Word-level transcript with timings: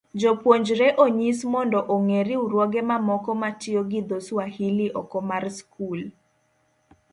jopuonjre 0.21 0.87
onyis 1.03 1.39
mondo 1.53 1.79
ong'e 1.95 2.19
riwruoge 2.27 2.81
mamoko 2.89 3.31
matiyo 3.41 3.81
gi 3.91 4.01
dho 4.07 4.17
Swahili 4.27 4.87
oko 5.01 5.17
mar 5.29 5.43
skul. 5.57 6.01